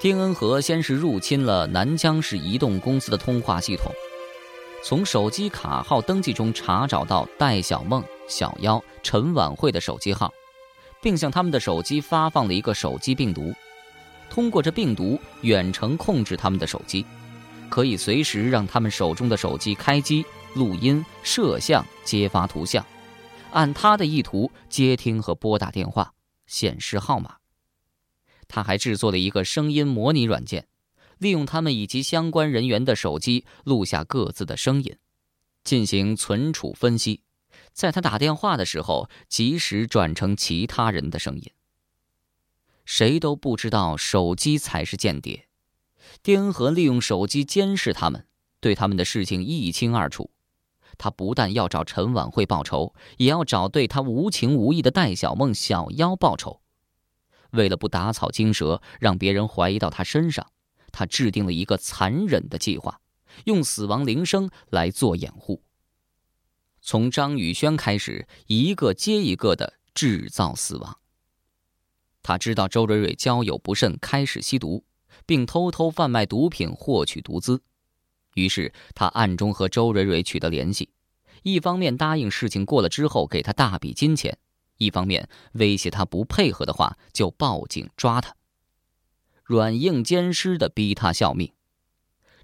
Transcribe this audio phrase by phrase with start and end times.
[0.00, 3.92] 丁恩和先是入侵了南江市移动公司的通话系统，
[4.82, 10.32] 从手机卡号登记中查找到戴小梦、小妖、陈婉慧的手机号，
[11.02, 13.52] 并向他们的手机发放了一个手机病毒，
[14.30, 17.04] 通过这病毒远程控制他们的手机，
[17.68, 20.24] 可以随时让他们手中的手机开机、
[20.54, 22.82] 录音、摄像、接发图像，
[23.50, 26.10] 按他的意图接听和拨打电话，
[26.46, 27.39] 显示号码。
[28.50, 30.66] 他还制作了一个声音模拟软件，
[31.18, 34.96] 利用他们以及相关人员的手机录下各自的声音，
[35.62, 37.22] 进行存储分析，
[37.72, 41.50] 在他打电话的时候及时转成其他人的声音。
[42.84, 45.46] 谁都不知道手机才是间谍，
[46.24, 48.26] 丁恩和利用手机监视他们，
[48.58, 50.32] 对他们的事情一清二楚。
[50.98, 56.59] 他不但要找陈婉慧报仇，也要找对他无情无义的戴小梦、小妖报仇。
[57.52, 60.46] 为了不打草惊蛇，让别人怀疑到他身上，
[60.92, 63.00] 他制定了一个残忍的计划，
[63.44, 65.62] 用死亡铃声来做掩护。
[66.80, 70.98] 从张宇轩开始，一个接一个的制造死亡。
[72.22, 74.84] 他知道周蕊蕊交友不慎，开始吸毒，
[75.26, 77.62] 并偷偷贩卖毒品获取毒资，
[78.34, 80.90] 于是他暗中和周蕊蕊取得联系，
[81.42, 84.38] 一方面答应事情过了之后给他大笔金钱。
[84.80, 88.34] 一方面威胁他不配合的话就报警抓他，
[89.44, 91.52] 软硬兼施的逼他效命。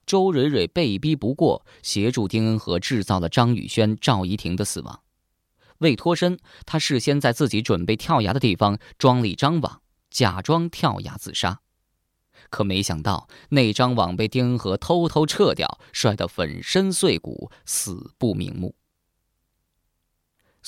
[0.05, 5.01] 周蕊蕊被逼不过，协助丁恩和制造了张宇轩、赵怡婷的死亡。
[5.79, 11.63] 为脱身，他事先在自己准备跳崖的地方装了一张网，假装跳崖自杀。
[12.51, 18.75] 可没想到，那张网被丁恩和偷偷撤掉，摔得粉身碎骨，死不瞑目。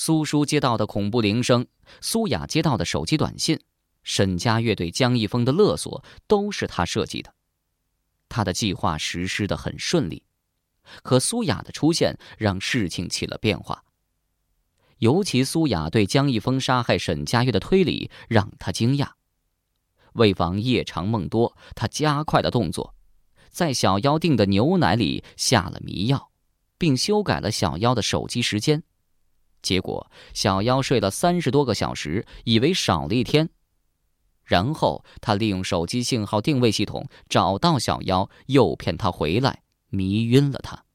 [0.01, 1.67] 苏叔接到的恐怖铃声，
[1.99, 3.59] 苏雅接到的手机短信，
[4.01, 7.35] 沈佳悦对江一峰的勒索，都是他设计的。
[8.29, 10.23] 他的计划实施的很顺利，
[11.03, 13.83] 可苏雅的出现让事情起了变化。
[14.99, 19.09] 尤其苏雅对江一峰杀害沈佳悦的推理让他惊讶。
[20.13, 22.95] 为防夜长梦多，他加快了动作，
[23.49, 26.31] 在小妖订的牛奶里下了迷药，
[26.77, 28.81] 并修改了小妖的手机时间。
[29.61, 33.49] 结果，小妖睡了三十多个小时，以为少了一天。
[34.43, 40.85] 然后他利用手机信号定位系统找到小妖，诱骗他回来，迷晕了他。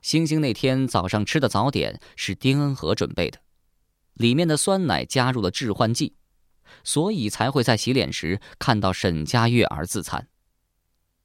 [0.00, 3.40] 星星那天早上吃的早点是丁恩和准备的，
[4.14, 6.14] 里面的酸奶加入了致幻剂，
[6.82, 10.28] 所以才会在洗脸时看到沈家月儿自残。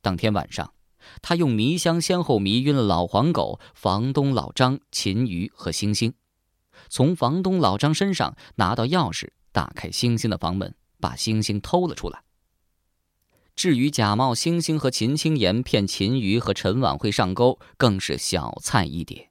[0.02, 0.74] 当天晚上。
[1.22, 6.14] 他用迷香先后迷晕了老黄狗、房东老张、秦瑜和星星，
[6.90, 12.24] 从房东老张身上拿到钥匙，打开星星的房门，把星星偷了出来。
[13.56, 19.30] 至于假冒星星和秦青岩骗秦瑜和陈婉慧上钩，更是小菜一碟。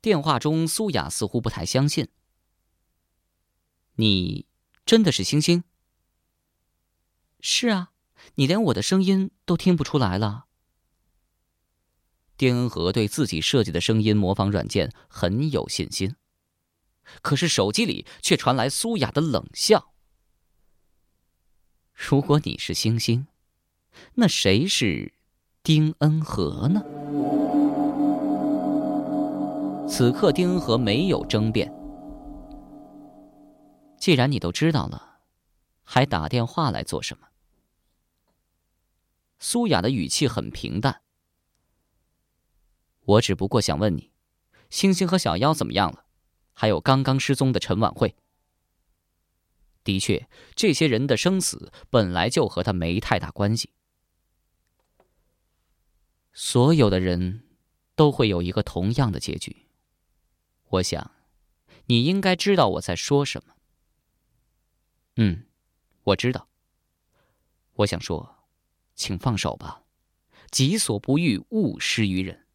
[0.00, 2.08] 电话中，苏雅似乎不太相信。
[4.00, 4.46] 你
[4.86, 5.64] 真的是星星？
[7.40, 7.90] 是啊，
[8.36, 10.46] 你连我的声音都听不出来了。
[12.36, 16.14] 丁恩和对自己设计的声音模仿软件很有信心，
[17.22, 19.92] 可是手机里却传来苏雅的冷笑。
[21.92, 23.26] 如果你是星星，
[24.14, 25.12] 那谁是
[25.64, 26.80] 丁恩和呢？
[29.88, 31.74] 此刻，丁恩和没有争辩。
[33.98, 35.20] 既然你都知道了，
[35.82, 37.28] 还打电话来做什么？
[39.38, 41.02] 苏雅的语气很平淡。
[43.04, 44.12] 我只不过想问你，
[44.70, 46.04] 星星和小妖怎么样了？
[46.52, 48.16] 还有刚刚失踪的陈婉慧。
[49.84, 53.72] 的确，这些人的生死本来就和他没太大关系。
[56.32, 57.48] 所有的人
[57.94, 59.68] 都会有一个同样的结局。
[60.68, 61.12] 我想，
[61.86, 63.54] 你应该知道我在说什么。
[65.20, 65.44] 嗯，
[66.04, 66.48] 我知道。
[67.74, 68.36] 我想说，
[68.94, 69.82] 请放手吧，
[70.52, 72.46] 己所不欲，勿施于人。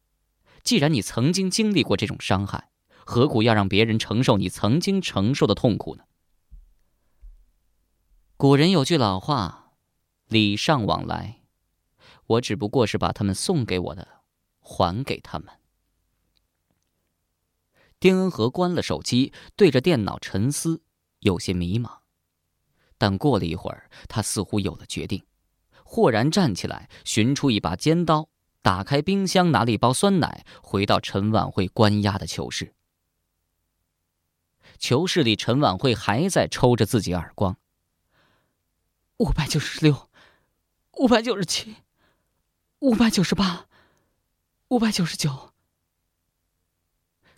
[0.62, 2.70] 既然你曾经经历过这种伤害，
[3.04, 6.04] 何苦要让别人承受你曾经承受的痛苦呢？
[8.38, 9.74] 古人有句老话
[10.28, 11.42] ：“礼尚往来。”
[12.28, 14.22] 我只不过是把他们送给我的，
[14.60, 15.48] 还给他们。
[18.00, 20.82] 丁恩和关了手机，对着电脑沉思，
[21.18, 22.03] 有些迷茫。
[23.04, 25.22] 但过了一会儿，他似乎有了决定，
[25.84, 28.30] 豁然站起来，寻出一把尖刀，
[28.62, 32.72] 打开冰箱，拿了一包酸奶，回到陈婉慧关押的囚室，
[34.78, 37.58] 囚室里，陈婉慧还在抽着自己耳光。
[39.18, 40.08] 五百九十六，
[40.92, 41.76] 五百九十七，
[42.78, 43.66] 五百九十八，
[44.68, 45.50] 五百九十九。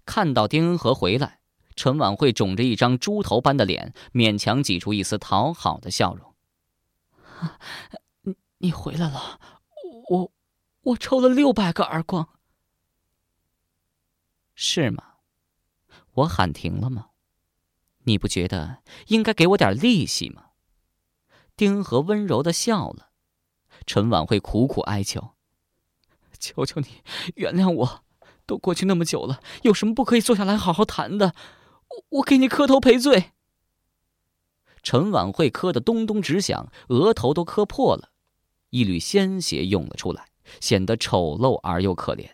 [0.04, 1.35] 看到丁恩和回来，
[1.76, 6.34] 陈婉慧肿着一张猪头般的脸，勉强挤出一丝讨好的笑容。
[8.23, 9.38] 你你回来了，
[10.08, 10.32] 我
[10.81, 12.31] 我抽了六百个耳光。
[14.55, 15.05] 是吗？
[16.14, 17.11] 我喊停了吗？
[18.05, 20.46] 你不觉得应该给我点利息吗？
[21.56, 23.11] 丁和温柔的笑了。
[23.84, 25.34] 陈婉慧苦苦哀求
[26.40, 27.02] ：“求求你
[27.34, 28.05] 原谅我，
[28.46, 31.34] 都过去那么久了，有什么不可以坐下来好好谈的？
[31.88, 33.32] 我我给你磕头赔罪。”
[34.82, 38.10] 陈婉慧磕得咚咚直响，额头都磕破了，
[38.70, 40.28] 一缕鲜血涌了出来，
[40.60, 42.30] 显得丑陋而又可怜。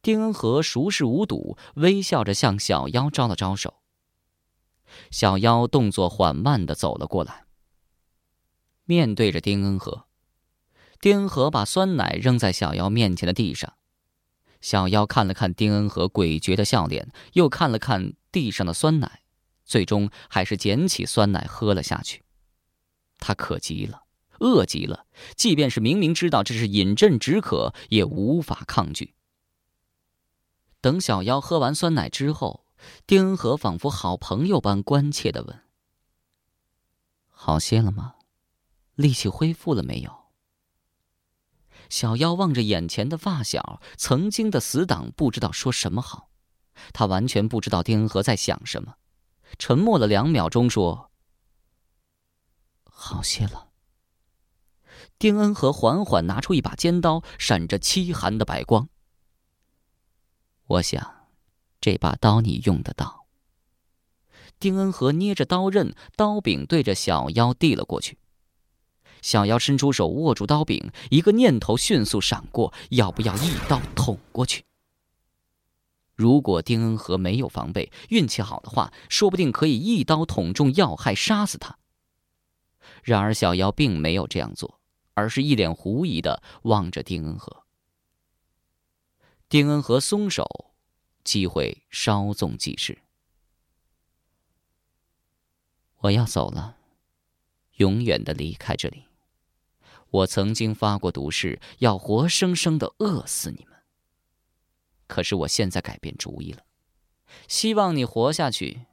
[0.00, 3.74] 丁恩和熟视无睹，微笑着向小妖招了招手。
[5.10, 7.44] 小妖动作缓慢的走了过来，
[8.84, 10.06] 面对着丁恩和。
[11.00, 13.74] 丁恩和把酸奶扔在小妖面前的地上，
[14.60, 19.22] 小妖看了看丁恩和诡谲的笑脸，又看了看地上的酸奶，
[19.64, 22.22] 最终还是捡起酸奶喝了下去。
[23.18, 24.02] 他渴极了，
[24.40, 25.06] 饿极了，
[25.36, 29.14] 即便是明明知道这是饮鸩止渴，也无法抗拒。
[30.80, 32.64] 等小妖喝完酸奶之后，
[33.06, 35.60] 丁恩和仿佛好朋友般关切的问
[37.30, 38.14] ：“好些了吗？
[38.94, 40.16] 力气恢复了没有？”
[41.88, 46.30] 小妖望着眼前的发小，曾经的死党，不知道说什么好。
[46.92, 48.94] 他完全不知道丁恩和在想什么，
[49.58, 51.10] 沉默了两秒钟，说
[52.84, 53.70] ：“好些了。”
[55.18, 58.88] 丁恩和缓缓拿出一把尖刀，闪着凄寒的白光。
[60.66, 61.28] 我想，
[61.80, 63.26] 这把刀你用得到。
[64.60, 68.18] 丁恩和捏着刀刃，刀柄对着小妖递了过去。
[69.28, 74.64] 小妖伸出手握住刀柄，一个念头迅速闪过：要不要一刀捅过去？
[76.14, 81.76] 如果丁恩和没有防备，运气好的话，说不定可以一刀捅中要害，杀死他。
[83.02, 84.80] 然而小妖并没有这样做，
[85.12, 87.64] 而是一脸狐疑的望着丁恩和。
[89.50, 90.72] 丁恩和松手，
[91.22, 92.96] 机会稍纵即逝。
[95.98, 96.78] 我要走了，
[97.76, 99.04] 永远的离开这里。
[100.10, 103.78] 我曾经发过毒誓，要活生生的饿死你们。
[105.06, 106.62] 可是我现在改变主意了，
[107.46, 108.86] 希望你活下去。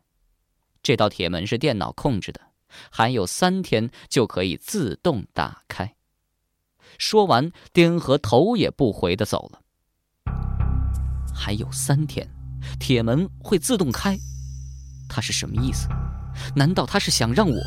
[0.84, 2.42] 这道铁门是电脑控制的，
[2.90, 5.96] 还有三天就可以自动打开。
[6.98, 9.62] 说完，丁和头也不回的走了。
[11.34, 12.30] 还有三天，
[12.80, 14.18] 铁门会自动开，
[15.10, 15.88] 他是什么意思？
[16.56, 17.58] 难道他是想让我？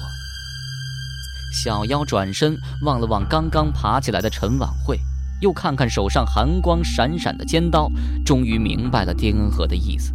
[1.53, 4.99] 小妖转身望了望刚刚爬起来的陈婉慧，
[5.41, 7.91] 又看看手上寒光闪闪的尖刀，
[8.25, 10.13] 终于明白了丁恩和的意思。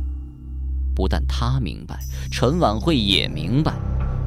[0.96, 2.00] 不但他明白，
[2.32, 3.74] 陈婉慧也明白，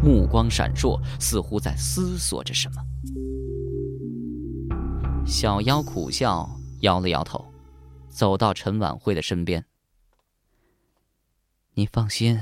[0.02, 2.82] 目光闪烁，似乎在思索着什么。
[5.24, 6.48] 小妖苦笑，
[6.80, 7.44] 摇了摇头。
[8.08, 9.62] 走到陈婉慧的身边，
[11.74, 12.40] 你放心，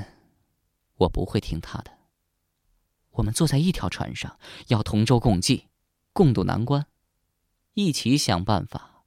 [0.98, 1.90] 我不会听他的。
[3.14, 5.68] 我们坐在一条船上，要同舟共济，
[6.12, 6.87] 共度难关，
[7.75, 9.04] 一起想办法。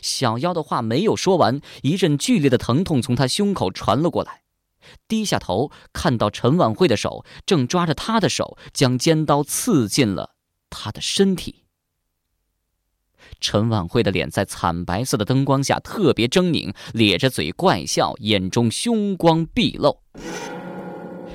[0.00, 4.42] 小妖的话没有说完，一阵剧烈的疼痛从他胸口传了过来，
[5.08, 10.36] 低下头，看到陈婉慧的手正抓着他的手，将尖刀刺进了
[10.70, 11.64] 他的身体。
[13.40, 20.02] 陈婉慧的脸在惨白色的灯光下特别狰狞，咧着嘴怪笑，眼中凶光毕露。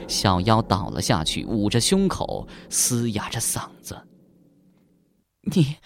[0.07, 4.07] 小妖倒了下去，捂着胸口，嘶哑着嗓子
[5.43, 5.77] ：“你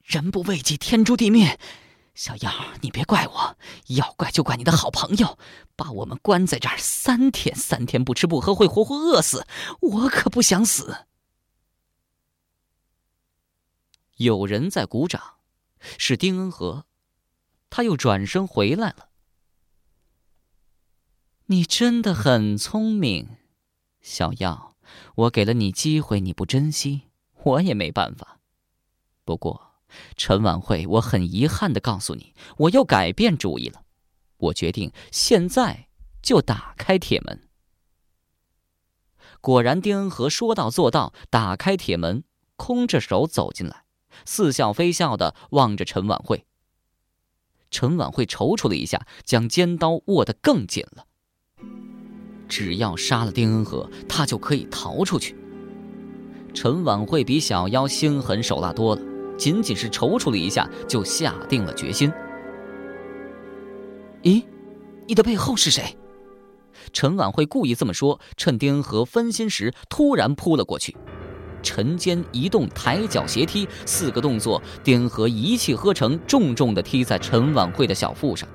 [0.02, 1.58] 人不为己，天诛地灭。”
[2.14, 3.56] 小妖，你别怪我，
[3.88, 5.36] 要怪就怪你的好朋友，
[5.74, 9.44] 把我们关在这儿三天，三天不吃不喝会活活饿死，
[9.80, 11.06] 我可不想死。
[14.16, 15.36] 有人在鼓掌，
[15.98, 16.86] 是丁恩和，
[17.70, 19.10] 他又转身回来了。
[21.46, 23.36] 你真的很聪明，
[24.00, 24.76] 小妖，
[25.16, 27.10] 我给了你机会，你不珍惜，
[27.42, 28.40] 我也没办法。
[29.24, 29.70] 不过。
[30.16, 33.84] 陈婉慧，我很遗憾的告诉你，我又改变主意了。
[34.38, 35.86] 我决定现在
[36.20, 37.48] 就打开铁门。
[39.40, 42.24] 果然，丁恩和说到做到，打开铁门，
[42.56, 43.83] 空着手走进来，
[44.24, 46.44] 似笑非笑的望着陈婉慧。
[47.70, 51.06] 陈婉慧踌躇了一下，将尖刀握得更紧了。
[52.48, 55.36] 只要杀了丁恩和，他就可以逃出去。
[56.52, 59.02] 陈婉慧比小妖心狠手辣多了，
[59.36, 62.12] 仅仅是踌躇了一下，就下定了决心。
[64.22, 64.44] 咦，
[65.08, 65.96] 你的背后是谁？
[66.92, 70.96] 陈婉慧故意这么说，趁丁恩和分心时，突然扑了过去。
[71.64, 78.48] 沉肩移动，抬脚斜踢，四个动作，丁和一气呵成，重重的踢在陈婉慧的小腹上。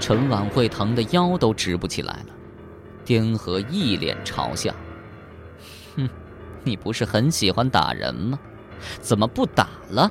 [0.00, 2.26] 陈婉慧疼得腰都直不起来了。
[3.04, 4.74] 丁和一脸嘲笑
[5.96, 6.08] ：“哼，
[6.64, 8.38] 你不是很喜欢打人吗？
[9.00, 10.10] 怎么不打了？”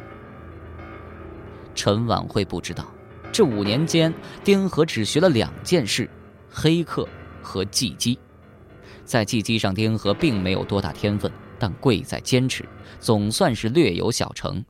[1.76, 2.86] 陈婉慧不知道，
[3.32, 6.10] 这五年间，丁和只学了两件事：
[6.50, 7.08] 黑客
[7.42, 8.18] 和技击。
[9.04, 11.32] 在技击上，丁和并没有多大天分。
[11.60, 12.68] 但贵在坚持，
[13.00, 14.64] 总算是略有小成，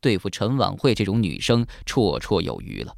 [0.00, 2.94] 对付陈婉慧这种女生绰绰有余了。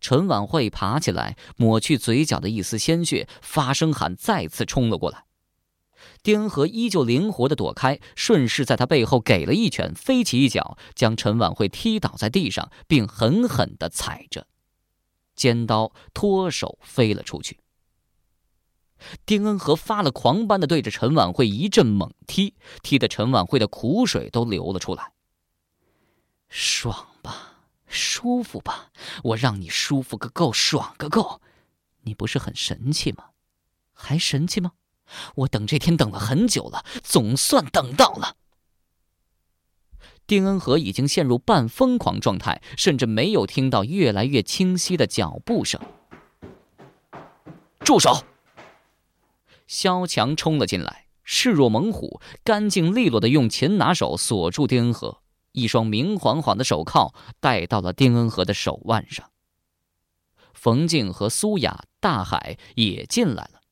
[0.00, 5.24] 陈婉慧爬起来，抹去嘴角的一丝鲜血，发声喊，再次冲了过来。
[6.24, 14.48] 丁和依旧灵活的躲开，顺势在他背后给了一拳，飞起一脚将陈婉慧踢倒在地上，并狠狠的踩着，
[15.36, 17.61] 尖刀脱手飞了出去。
[19.26, 25.12] 丁恩和发了狂般的对着陈婉慧一阵猛踢，踢得陈婉慧的苦水都流了出来。
[26.48, 28.90] 爽吧，舒服吧，
[29.24, 31.40] 我让你舒服个够，爽个够，
[32.02, 33.30] 你不是很神气吗？
[33.92, 34.72] 还神气吗？
[35.36, 38.36] 我等这天等了很久了，总算等到了。
[40.26, 45.80] 丁恩和已经陷入半疯狂状态，甚至没有听到越来越清晰的脚步声。
[47.80, 48.24] 住手！
[49.72, 59.30] 萧强冲了进来，势若猛虎，干净利落的用擒拿手锁住丁恩和，一双明晃晃的手铐戴到了丁恩和的手腕上。
[60.52, 63.62] 冯静和苏雅、大海也进来了。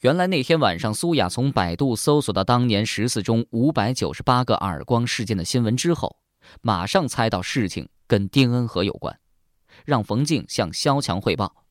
[0.00, 6.16] 原来那天晚上，苏雅从百度搜索到当年十四中五百九十八个耳光事件的新闻之后。
[6.62, 9.18] 马上猜到事情跟丁恩和有关，
[9.84, 11.64] 让冯静向肖强汇报。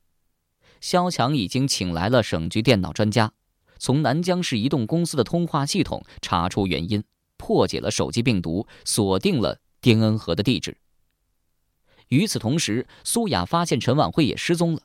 [0.81, 3.33] 肖强已经请来了省局电脑专家，
[3.79, 7.03] 从南江市移动公司的通话系统查出原因，
[7.37, 10.77] 破解了手机病毒，锁定了丁恩和的地址。
[12.09, 14.81] 与此同时，苏雅发现陈婉慧也失踪了，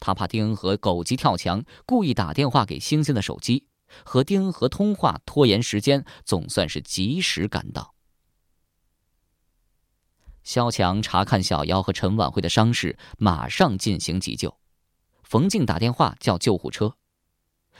[0.00, 3.66] 她怕丁恩和狗急跳墙，故意打电话给星星的手机，
[4.04, 7.95] 和丁恩和通话，拖延时间，总算是及时赶到。
[10.46, 14.56] 肖强查看小妖和陈婉慧的伤势，马上进行急救。
[15.24, 16.94] 冯静打电话叫救护车，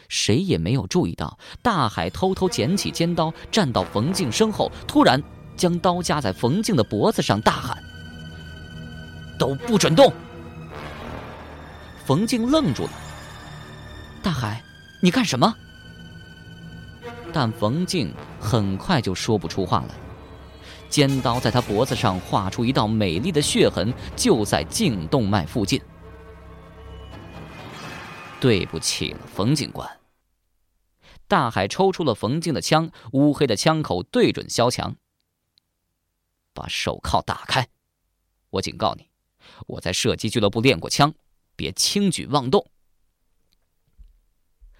[0.09, 5.23] 谁也没有注意到，大海偷偷捡起尖刀，站到冯静身后，突然
[5.57, 7.81] 将刀架在冯静的脖子上，大喊
[9.39, 10.13] ：“都不准动！”
[12.05, 12.91] 冯静愣住了
[14.25, 14.61] ：“大海，
[15.01, 15.55] 你干什么？”
[17.33, 20.06] 但冯静很快就说不出话来。
[20.89, 25.81] 尖刀在他脖子上划出一道美丽的血痕，就在颈动脉附近。
[28.41, 29.89] 对不起，冯警官。
[31.27, 34.97] 大海抽出了冯静的枪，乌黑的枪口对准肖强。
[36.55, 37.69] 把手铐打开，
[38.51, 39.11] 我警告你，
[39.67, 41.13] 我在射击俱乐部练过枪，
[41.57, 42.71] 别轻举妄动。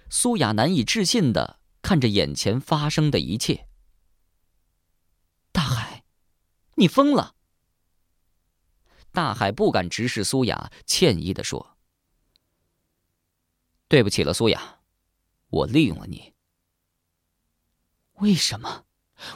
[0.09, 3.67] 苏雅难以置信的看着眼前发生的一切。
[5.51, 6.03] 大海。
[6.79, 7.35] 你疯了！
[9.11, 11.75] 大海不敢直视苏雅，歉意的说
[13.89, 14.79] ：“对不起了，苏雅，
[15.49, 16.35] 我利用了你。
[18.19, 18.85] 为什么？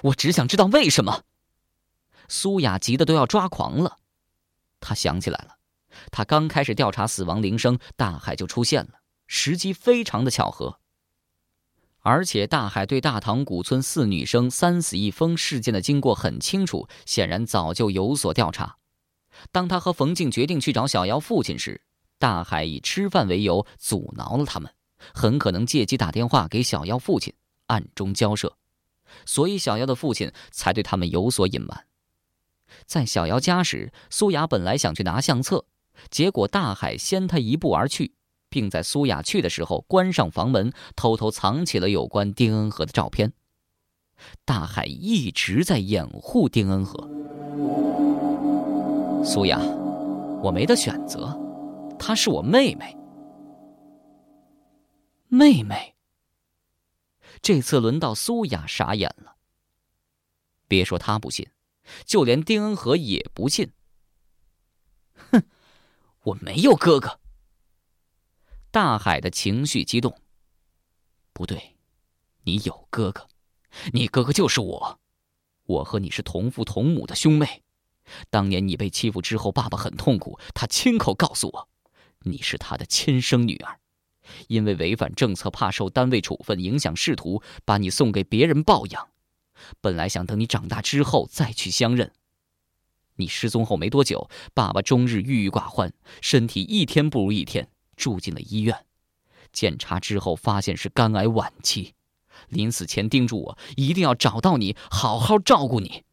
[0.03, 1.23] 我只想知道为什么。”
[2.29, 3.97] 苏雅急得都要抓狂了。
[4.79, 5.57] 他想起来了，
[6.11, 10.80] 他刚开始调查死亡铃声，大海就出现了，时机非常的巧合。
[12.01, 18.77] 而且大海对大塘古村四女生三死一疯事件的经过很清楚，显然早就有所调查。
[19.51, 21.81] 当他和冯静决定去找小妖父亲时，
[22.17, 24.73] 大海以吃饭为由阻挠了他们，
[25.13, 27.33] 很可能借机打电话给小妖父亲，
[27.67, 28.57] 暗中交涉，
[29.25, 31.85] 所以小妖的父亲才对他们有所隐瞒。
[32.85, 35.65] 在小妖家时，苏雅本来想去拿相册，
[36.09, 38.13] 结果大海先他一步而去。
[38.51, 43.31] 并在苏雅去的时候关上房门，偷偷藏起了有关丁恩和的照片。
[44.45, 46.99] 大海一直在掩护丁恩和。
[49.23, 49.57] 苏雅，
[50.43, 51.39] 我没得选择，
[51.97, 52.97] 她是我妹妹。
[55.29, 55.95] 妹妹。
[57.41, 59.37] 这次轮到苏雅傻眼了。
[60.67, 61.47] 别说她不信，
[62.05, 63.71] 就连丁恩和也不信。
[65.31, 65.41] 哼，
[66.23, 67.20] 我没有哥哥。
[68.71, 70.17] 大海的情绪激动。
[71.33, 71.75] 不对，
[72.43, 73.27] 你有哥哥，
[73.91, 74.99] 你哥哥就是我，
[75.65, 77.63] 我和你是同父同母的兄妹。
[78.29, 81.69] 当年你被欺负之后，爸爸很痛苦，他亲口告诉我，
[82.21, 83.77] 你是他的亲生女儿，
[84.47, 89.09] 因为违反政策，怕受单位处分，影响仕途，把你送给别人抱养。
[89.81, 92.13] 本来想等你长大之后再去相认。
[93.15, 98.85] 你失踪后没多久，爸爸终日郁郁寡欢，身体一天不如一天，住进了医院。
[99.51, 101.93] 检查之后发现是肝癌晚期，
[102.47, 106.03] 临死前叮嘱我一定要找到你，好好照顾你。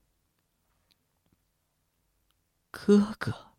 [2.71, 3.53] 哥哥，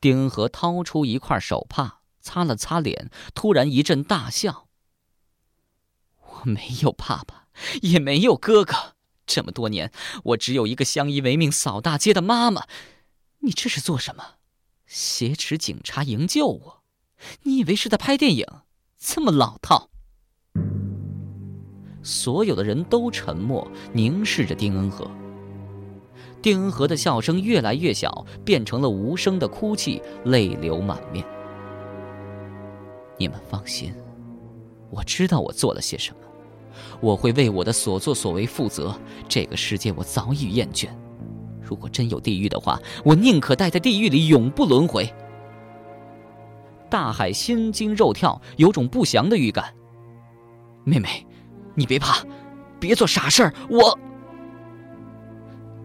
[0.00, 4.66] 丁恩和掏出一块手帕擦了擦脸，突然一阵大笑。
[6.20, 7.48] 我没有爸爸，
[7.82, 9.92] 也没有哥哥，这么多年
[10.24, 12.66] 我只有一个相依为命、扫大街的妈妈。
[13.38, 14.35] 你这是做什么？
[14.86, 16.82] 挟持警察营救我？
[17.42, 18.46] 你以为是在拍电影？
[18.98, 19.90] 这么老套。
[22.02, 25.10] 所有的人都沉默，凝视着丁恩和。
[26.40, 31.26] 丁恩和的笑声越来越小，变成了无声的哭泣，泪流满面。
[33.18, 33.92] 你们放心，
[34.90, 36.20] 我知道我做了些什么，
[37.00, 38.96] 我会为我的所作所为负责。
[39.28, 40.88] 这个世界我早已厌倦，
[41.66, 45.12] 如果真有地狱的话，我宁可待在地狱里，永不轮回。
[46.88, 49.74] 大海心惊肉跳，有种不祥的预感。
[50.84, 51.26] 妹妹，
[51.74, 52.24] 你别怕，
[52.78, 53.52] 别做傻事儿。
[53.68, 53.98] 我。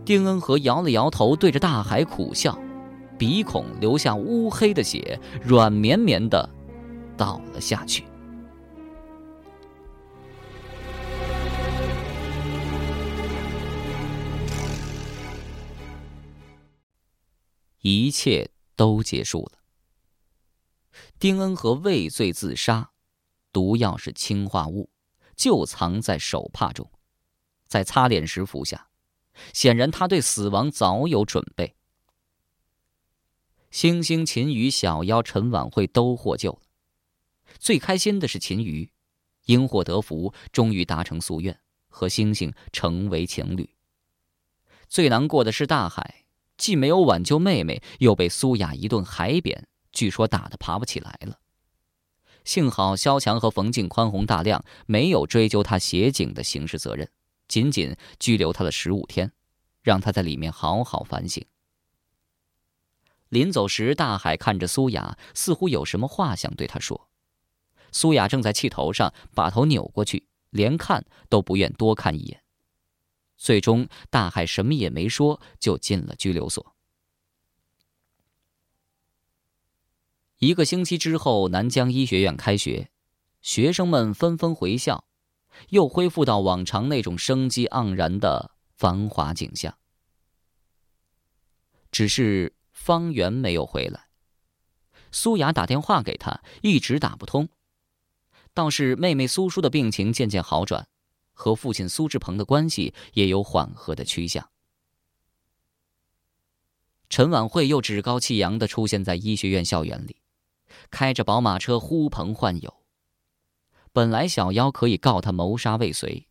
[0.05, 2.55] 丁恩和摇了摇头，对着大海苦笑，
[3.17, 6.47] 鼻孔流下乌黑的血，软绵绵的
[7.17, 8.03] 倒了下去。
[17.81, 19.59] 一切都结束了。
[21.19, 22.91] 丁恩和畏罪自杀，
[23.51, 24.89] 毒药是氰化物，
[25.35, 26.91] 就藏在手帕中，
[27.67, 28.87] 在擦脸时服下。
[29.53, 31.75] 显然他对死亡早有准备。
[33.71, 36.61] 星星、秦羽、小妖、陈婉慧都获救了，
[37.57, 38.91] 最开心的是秦羽，
[39.45, 43.73] 因祸得福，终于达成夙愿，和星星成为情侣。
[44.89, 46.20] 最难过的是大海，
[46.61, 49.67] 既没有挽救妹妹，又被苏雅一顿海扁。
[49.91, 51.39] 据说打得爬不起来了，
[52.45, 57.09] 幸好萧强和冯静宽宏大量，没有追究他协警的刑事责任，
[57.47, 59.31] 仅仅拘留他了十五天，
[59.81, 61.43] 让他在里面好好反省。
[63.29, 67.09] 临走时，大海看着苏雅，似乎有什么话想对他说。
[67.91, 72.40] 苏雅正在气头上，把头扭过去，连看都不愿多看一眼。
[73.41, 76.75] 最终，大海什么也没说，就进了拘留所。
[80.37, 82.91] 一个星期之后，南疆医学院开学，
[83.41, 85.05] 学生们纷纷回校，
[85.69, 89.75] 又恢复到往常那种生机盎然的繁华景象。
[91.91, 94.09] 只是方圆没有回来，
[95.11, 97.49] 苏雅打电话给他，一直打不通。
[98.53, 100.87] 倒是妹妹苏叔的病情渐渐好转，
[101.33, 104.49] 和父亲苏志鹏的关系也有缓和的趋向。
[107.09, 110.17] 陈婉慧又趾高气扬的出现在医学院校园里。
[110.89, 112.73] 开着宝马车呼朋唤友。
[113.91, 116.27] 本来小妖可以告他谋杀未遂，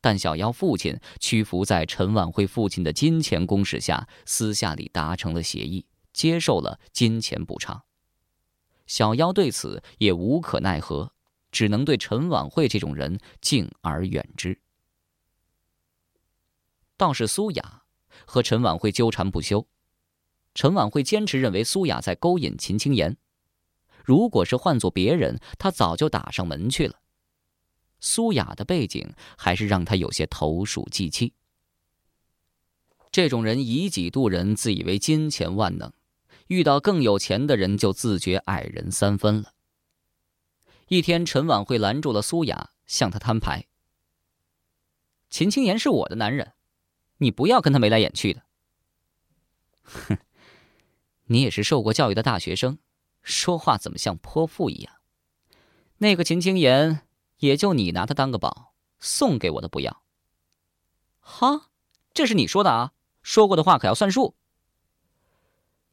[0.00, 7.82] 但小妖父亲屈服在陈婉慧父亲的金钱攻势下，私下里达成了协议，接受了金钱补偿。
[8.86, 11.12] 小妖对此也无可奈何，
[11.50, 14.60] 只能对陈婉慧这种人敬而远之。
[16.96, 17.82] 倒是苏雅
[18.26, 19.66] 和陈婉慧纠缠不休，
[20.54, 23.16] 陈婉慧坚持认为苏雅在勾引秦青言。
[24.04, 27.00] 如果是换做别人，他早就打上门去了。
[28.00, 31.34] 苏雅的背景还是让他有些投鼠忌器。
[33.12, 35.92] 这种人以己度人，自以为金钱万能，
[36.46, 39.52] 遇到更有钱的人就自觉矮人三分了。
[40.92, 43.68] 一天，陈婉慧拦住了苏雅，向她摊牌
[45.30, 46.54] ：“秦青言是我的男人，
[47.18, 48.42] 你不要跟他眉来眼去的。
[49.86, 50.18] ”“哼，
[51.26, 52.80] 你也是受过教育的大学生。”
[53.22, 54.96] 说话怎么像泼妇一样？
[55.98, 60.02] 那个秦青言，也就你拿他当个宝，送给我的不要。
[61.20, 61.70] 哈，
[62.12, 62.94] 这是你说的啊？
[63.22, 64.34] 说过的话可要算数。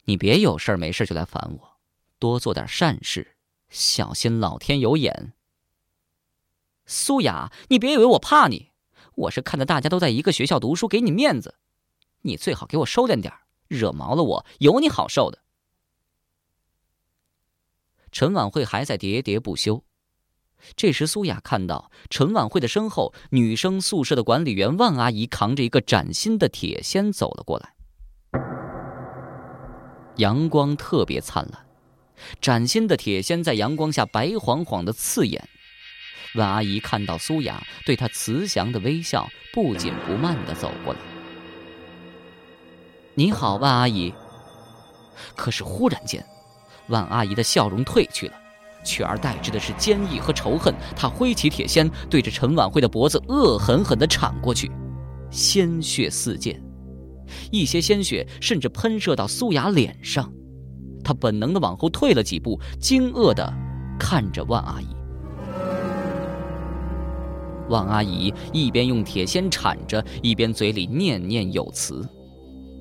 [0.06, 1.78] 你别有事没事就来烦我，
[2.18, 3.37] 多做点善事，
[3.70, 5.34] 小心老天有眼。
[6.86, 8.72] 苏雅，你别以为我怕你，
[9.16, 11.56] 我是看在大家都在一个学校读书，给你面子，
[12.22, 13.34] 你最好给我收敛点
[13.68, 15.40] 惹毛了我，有你好受的。
[18.12, 19.84] 陈婉慧还在喋喋不休。
[20.76, 27.76] 这时，苏雅看到陈婉慧的身后，女生宿舍的管理员万阿姨扛着一个崭新的铁锨走了过来。
[30.16, 31.67] 阳光特别灿烂，
[32.42, 35.48] 崭新的铁锨在阳光下白晃晃的刺眼。
[36.36, 41.00] 万阿姨看到苏雅，对她慈祥的微笑，不紧不慢的走过来。
[43.16, 44.14] 你好，万阿姨。
[45.36, 46.24] 可是忽然间，
[46.90, 48.34] 万阿姨的笑容褪去了，
[48.86, 50.74] 取而代之的是坚毅和仇恨。
[50.96, 54.70] 她挥起铁锨，对着陈晚慧的脖子恶狠狠地铲过去，
[55.32, 56.62] 鲜血四溅，
[57.52, 60.32] 一些鲜血甚至喷射到苏雅脸上。
[61.08, 63.54] 他本能地往后退了几步，惊愕地
[63.98, 64.88] 看着万阿姨。
[67.70, 72.06] 万阿姨一边用铁锨铲着，一边嘴里念念有词。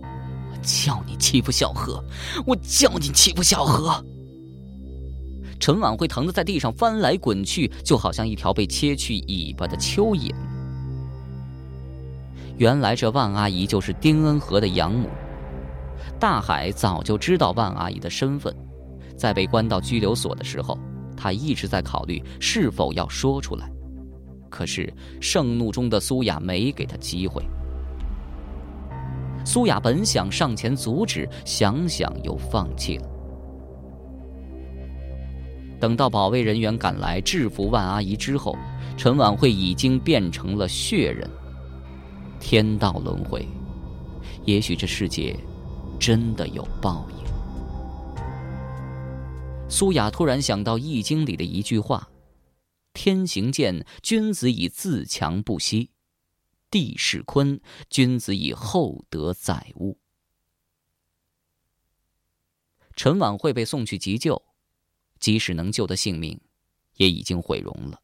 [0.03, 2.03] 我叫你欺负小何，
[2.45, 4.05] 我叫你欺负小何。
[5.61, 10.35] 陈婉会疼得在地上翻来滚去，就好像一条被切去尾巴的蚯蚓。
[12.57, 15.09] 原来这万阿姨就是丁恩和的养母。
[16.18, 18.55] 大海早就知道万阿姨的身份，
[19.16, 20.79] 在被关到拘留所的时候，
[21.16, 23.70] 他一直在考虑是否要说出来。
[24.48, 27.42] 可是盛怒中的苏雅没给他机会。
[29.44, 33.09] 苏雅本想上前阻止，想想又放弃了。
[35.79, 38.57] 等到保卫人员赶来制服万阿姨之后，
[38.96, 41.29] 陈晚会已经变成了血人。
[42.40, 43.46] 天道轮回，
[44.44, 45.37] 也许这世界
[45.98, 47.16] 真的有报应。
[49.68, 52.09] 苏雅突然想到《易经》里的一句话
[52.94, 55.90] ：“天行健，君子以自强不息。”
[56.70, 59.98] 地势坤，君子以厚德载物。
[62.94, 64.42] 陈晚会被送去急救，
[65.18, 66.40] 即使能救的性命，
[66.94, 68.00] 也已经毁容了。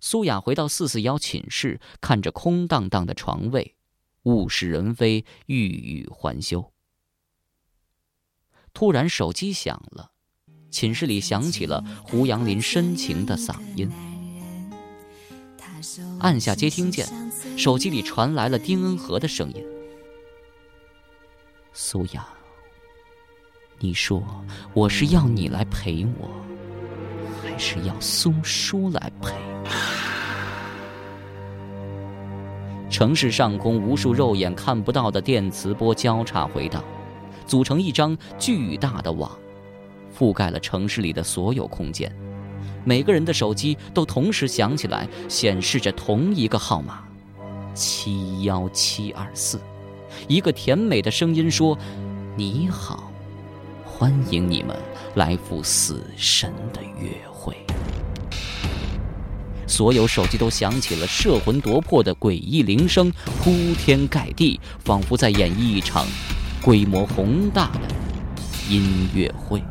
[0.00, 3.76] 苏雅回到四四幺寝室，看着空荡荡的床位，
[4.24, 6.72] 物是人非，欲语还休。
[8.72, 10.12] 突然，手机响了，
[10.70, 13.90] 寝室里响起了胡杨林深情的嗓音。
[16.20, 17.08] 按下接听键，
[17.56, 19.64] 手机里传来了丁恩和的声音
[21.72, 22.28] ：“苏雅，
[23.78, 24.22] 你说
[24.74, 26.30] 我是要你来陪我，
[27.42, 29.32] 还是要苏叔来陪？”
[33.00, 36.84] 城市上空，无数肉眼看不到的电磁波交叉回荡，
[37.46, 39.30] 组成一张巨大的网，
[40.14, 42.14] 覆盖了城市里的所有空间。
[42.84, 47.02] 每个人的手机都同时响起来，显示着同一个号码，
[47.72, 49.58] 七幺七二四。
[50.28, 51.78] 一个甜美的声音说
[52.36, 53.10] ：“你好，
[53.82, 54.76] 欢迎你们
[55.14, 57.16] 来赴死神的约。”
[59.70, 66.04] 所有手机都响起了摄魂夺魄的诡异铃声，铺天盖地，仿佛在演绎一场
[66.60, 67.80] 规模宏大的
[68.68, 69.62] 音乐会。